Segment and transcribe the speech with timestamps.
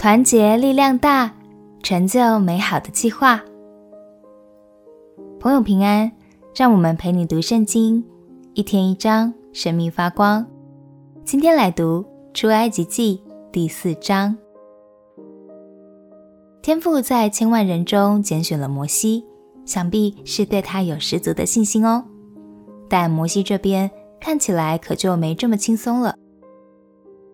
[0.00, 1.30] 团结力量大，
[1.82, 3.44] 成就美好的计划。
[5.38, 6.10] 朋友平安，
[6.56, 8.02] 让我们陪你读圣经，
[8.54, 10.46] 一天一章，生命发光。
[11.22, 12.02] 今天来读
[12.32, 13.20] 出埃及记
[13.52, 14.34] 第四章。
[16.62, 19.22] 天父在千万人中拣选了摩西，
[19.66, 22.02] 想必是对他有十足的信心哦。
[22.88, 26.14] 但摩西这边看起来可就没这么轻松了。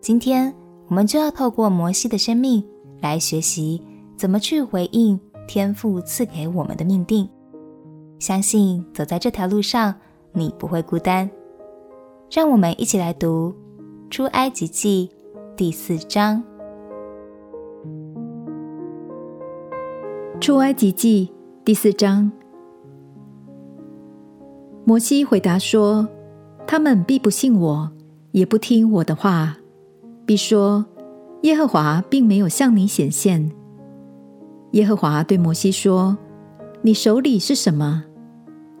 [0.01, 0.53] 今天。
[0.89, 2.63] 我们就要透过摩西的生命
[3.01, 3.81] 来学习
[4.15, 7.27] 怎么去回应天父赐给我们的命定。
[8.19, 9.93] 相信走在这条路上，
[10.31, 11.29] 你不会孤单。
[12.31, 13.53] 让我们一起来读
[14.09, 15.09] 《出埃及记》
[15.55, 16.41] 第四章。
[20.39, 21.29] 《出埃及记》
[21.63, 22.31] 第四章，
[24.85, 26.07] 摩西回答说
[26.65, 27.91] ：“他们必不信我，
[28.31, 29.57] 也不听我的话。”
[30.27, 30.85] 必说
[31.43, 33.49] ：“耶和华并没有向你显现。”
[34.73, 36.17] 耶和华对摩西说
[36.83, 38.03] ：“你手里是什么？”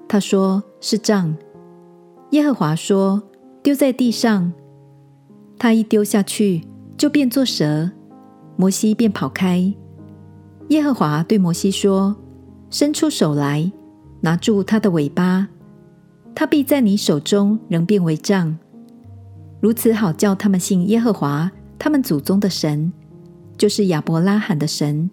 [0.09, 1.33] 他说：“是杖。”
[2.31, 3.23] 耶和华说
[3.63, 4.51] ：“丢在地上。”
[5.57, 6.67] 他一丢下去，
[6.97, 7.89] 就变作蛇，
[8.57, 9.73] 摩西便跑开。
[10.67, 12.13] 耶和华对摩西说
[12.69, 13.71] ：“伸出手来，
[14.19, 15.47] 拿住他的尾巴，
[16.35, 18.57] 他必在你手中仍变为杖。”
[19.59, 22.91] 如此好叫他们信耶和华他们祖宗的神，
[23.57, 25.09] 就是亚伯拉罕的神、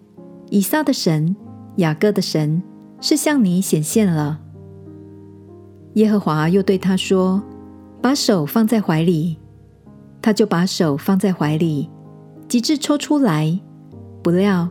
[0.49, 1.35] 以撒的神、
[1.77, 2.61] 雅各的神，
[3.01, 4.39] 是向你显现了。
[5.93, 7.41] 耶和华又对他说
[8.01, 9.37] ：“把手放在怀里。”
[10.21, 11.89] 他就把手放在怀里，
[12.47, 13.59] 及至抽出来，
[14.23, 14.67] 不料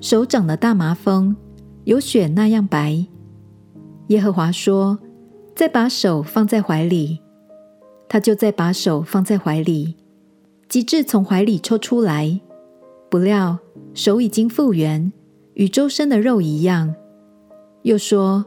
[0.00, 1.34] 手长了大麻风，
[1.84, 3.06] 有雪那样白。
[4.08, 4.98] 耶和华说
[5.56, 7.20] ：“再把手放在怀里。”
[8.08, 9.94] 他就再把手放在怀里，
[10.68, 12.40] 及至从怀里抽出来，
[13.10, 13.58] 不料
[13.92, 15.12] 手已经复原，
[15.54, 16.94] 与周身的肉一样。
[17.82, 18.44] 又说：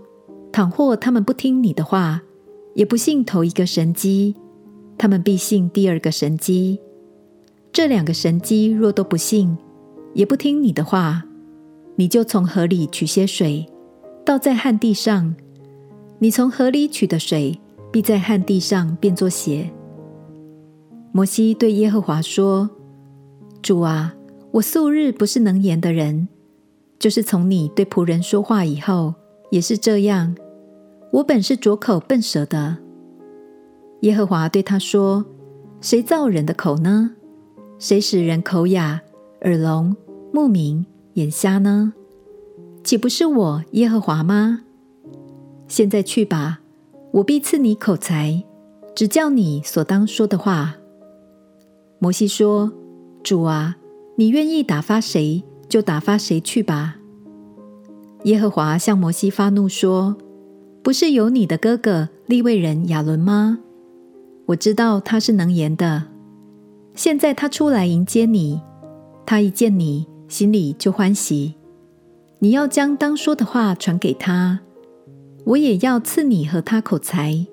[0.52, 2.22] 倘或他们不听你的话，
[2.74, 4.35] 也不信头一个神机，
[4.97, 6.80] 他们必信第二个神机。
[7.72, 9.58] 这两个神机若都不信，
[10.14, 11.24] 也不听你的话，
[11.96, 13.66] 你就从河里取些水，
[14.25, 15.35] 倒在旱地上。
[16.19, 17.59] 你从河里取的水。
[17.91, 19.69] 必在旱地上变作血。
[21.12, 22.69] 摩西对耶和华说
[23.62, 24.16] ：“主啊，
[24.52, 26.29] 我素日不是能言的人，
[26.97, 29.13] 就是从你对仆人说话以后，
[29.50, 30.34] 也是这样。
[31.12, 32.78] 我本是拙口笨舌的。”
[34.02, 35.25] 耶和华对他说
[35.81, 37.12] ：“谁造人的口呢？
[37.78, 39.02] 谁使人口哑、
[39.41, 39.96] 耳聋、
[40.31, 40.85] 目明、
[41.16, 41.94] 眼瞎呢？
[42.84, 44.62] 岂不是我耶和华吗？
[45.68, 46.60] 现在去吧。”
[47.11, 48.41] 我必赐你口才，
[48.95, 50.75] 指教你所当说的话。
[51.99, 52.72] 摩西说
[53.22, 53.75] ：“主啊，
[54.16, 56.95] 你愿意打发谁，就打发谁去吧。”
[58.23, 60.16] 耶和华向摩西发怒说
[60.81, 63.59] ：“不是有你的哥哥利未人亚伦吗？
[64.45, 66.03] 我知道他是能言的。
[66.95, 68.61] 现在他出来迎接你，
[69.25, 71.55] 他一见你，心里就欢喜。
[72.39, 74.61] 你要将当说的话传给他。”
[75.44, 77.46] 我也要赐你和他口才，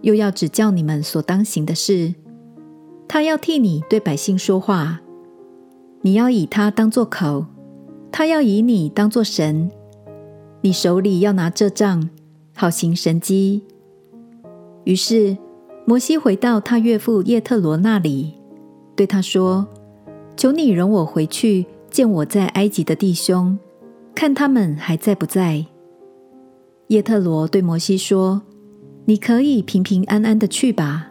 [0.00, 2.14] 又要指教你们所当行的事。
[3.06, 5.00] 他要替你对百姓说话，
[6.02, 7.46] 你要以他当作口，
[8.10, 9.70] 他要以你当作神。
[10.60, 12.10] 你手里要拿这杖，
[12.54, 13.62] 好行神迹。
[14.84, 15.36] 于是
[15.84, 18.34] 摩西回到他岳父叶特罗那里，
[18.96, 19.66] 对他说
[20.36, 23.58] ：“求你容我回去见我在埃及的弟兄，
[24.14, 25.64] 看他们还在不在。”
[26.88, 28.40] 叶特罗对摩西说
[29.04, 31.10] ：“你可以平平安安的去吧。”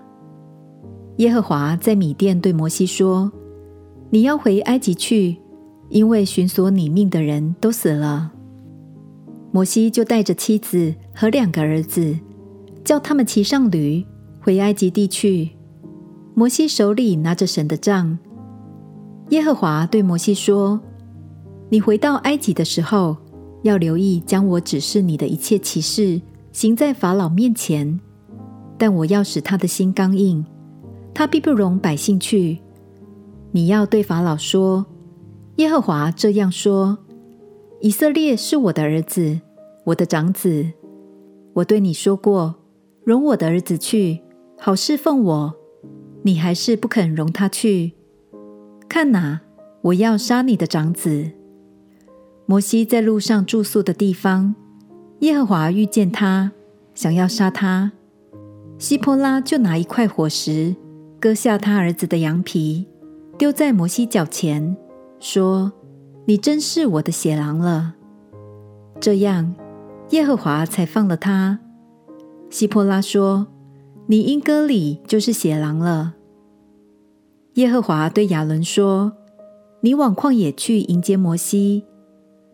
[1.17, 3.31] 耶和华在米店对摩西说
[4.09, 5.37] ：“你要回埃及去，
[5.89, 8.31] 因为寻索你命的人都死了。”
[9.53, 12.17] 摩西就带着妻子和两个儿子，
[12.83, 14.03] 叫他们骑上驴
[14.41, 15.51] 回埃及地去。
[16.33, 18.17] 摩西手里拿着神的杖。
[19.29, 20.81] 耶和华对摩西说
[21.69, 23.17] ：“你回到埃及的时候。”
[23.63, 26.21] 要留意将我指示你的一切启示
[26.51, 27.99] 行在法老面前，
[28.77, 30.45] 但我要使他的心刚硬，
[31.13, 32.59] 他必不容百姓去。
[33.51, 34.85] 你要对法老说：
[35.55, 36.97] 耶和华这样说：
[37.81, 39.39] 以色列是我的儿子，
[39.85, 40.65] 我的长子。
[41.53, 42.55] 我对你说过，
[43.03, 44.21] 容我的儿子去，
[44.59, 45.55] 好侍奉我，
[46.21, 47.93] 你还是不肯容他去。
[48.87, 49.41] 看哪，
[49.81, 51.31] 我要杀你的长子。
[52.49, 54.55] 摩西在路上住宿的地方，
[55.19, 56.53] 耶和华遇见他，
[56.95, 57.91] 想要杀他。
[58.77, 60.73] 希波拉就拿一块火石，
[61.19, 62.87] 割下他儿子的羊皮，
[63.37, 64.77] 丢在摩西脚前，
[65.19, 65.73] 说
[66.23, 67.95] ：“你真是我的血狼了。”
[69.01, 69.53] 这样，
[70.11, 71.59] 耶和华才放了他。
[72.49, 73.47] 希波拉说
[74.07, 76.13] ：“你因割礼就是血狼了。”
[77.55, 79.11] 耶和华对亚伦说
[79.83, 81.83] ：“你往旷野去迎接摩西。”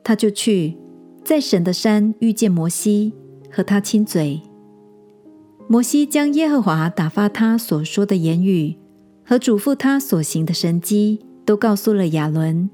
[0.03, 0.77] 他就去，
[1.23, 3.13] 在神的山遇见摩西，
[3.49, 4.41] 和他亲嘴。
[5.67, 8.75] 摩西将耶和华打发他所说的言语
[9.23, 12.69] 和嘱咐他所行的神迹，都告诉了亚伦。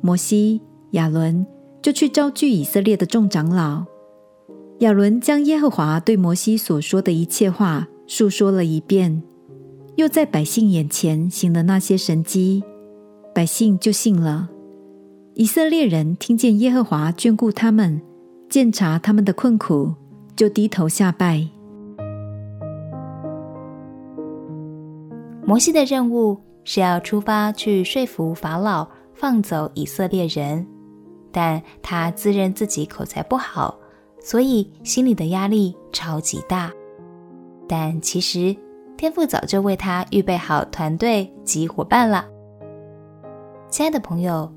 [0.00, 0.60] 摩西、
[0.90, 1.46] 亚伦
[1.80, 3.84] 就去招聚以色列的众长老。
[4.80, 9.22] 亚伦将耶和华对摩西所说的一切话述说了一遍，
[9.94, 12.64] 又在百姓眼前行了那些神迹，
[13.32, 14.50] 百姓就信了。
[15.34, 18.00] 以色列人听见耶和华眷顾他们，
[18.50, 19.94] 鉴察他们的困苦，
[20.36, 21.48] 就低头下拜。
[25.42, 30.66] 摩西的任务是要出发去说服法老放走以色列人，
[31.32, 33.78] 但他自认自己口才不好，
[34.20, 36.70] 所以心里的压力超级大。
[37.66, 38.54] 但其实
[38.98, 42.28] 天父早就为他预备好团队及伙伴了。
[43.70, 44.52] 亲爱的朋友，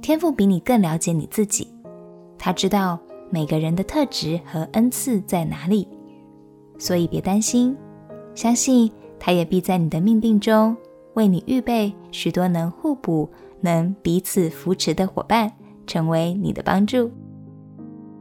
[0.00, 1.68] 天赋比你更了解你自己，
[2.38, 2.98] 他知道
[3.30, 5.86] 每个人的特质和恩赐在哪里，
[6.78, 7.76] 所以别担心，
[8.34, 8.90] 相信。
[9.20, 10.76] 他也必在你的命定中
[11.14, 13.28] 为你预备许多能互补、
[13.60, 15.52] 能彼此扶持的伙伴，
[15.88, 17.10] 成为你的帮助。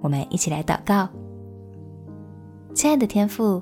[0.01, 1.07] 我们一起来祷告：
[2.73, 3.61] 亲爱的天赋，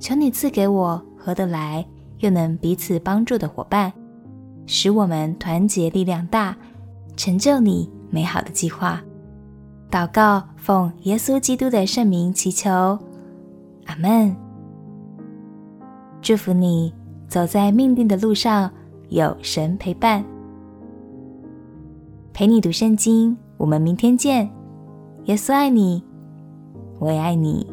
[0.00, 1.86] 求你赐给我合得来
[2.18, 3.92] 又能彼此帮助的伙伴，
[4.66, 6.58] 使我们团结力量大，
[7.18, 9.02] 成就你美好的计划。
[9.90, 12.70] 祷告，奉耶稣基督的圣名祈求，
[13.86, 14.34] 阿门。
[16.22, 16.94] 祝福你
[17.26, 18.70] 走在命定的路上，
[19.08, 20.24] 有神陪伴，
[22.32, 23.36] 陪你读圣经。
[23.56, 24.48] 我们明天见。
[25.24, 26.00] 耶稣爱你，
[27.00, 27.66] 我也爱你。